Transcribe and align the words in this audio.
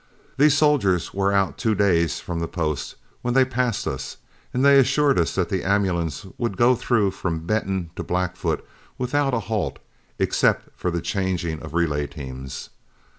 These 0.37 0.57
soldiers 0.57 1.13
were 1.13 1.31
out 1.31 1.59
two 1.59 1.75
days 1.75 2.19
from 2.19 2.39
the 2.39 2.47
post 2.47 2.95
when 3.21 3.35
they 3.35 3.45
passed 3.45 3.85
us, 3.85 4.17
and 4.51 4.65
they 4.65 4.79
assured 4.79 5.19
us 5.19 5.35
that 5.35 5.49
the 5.49 5.63
ambulance 5.63 6.25
would 6.39 6.57
go 6.57 6.73
through 6.73 7.11
from 7.11 7.45
Benton 7.45 7.91
to 7.95 8.01
Blackfoot 8.01 8.67
without 8.97 9.35
a 9.35 9.41
halt, 9.41 9.77
except 10.17 10.69
for 10.75 10.89
the 10.89 11.01
changing 11.01 11.61
of 11.61 11.75
relay 11.75 12.07
teams. 12.07 12.71